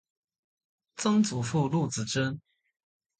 [0.95, 2.41] 曾祖父陆子真。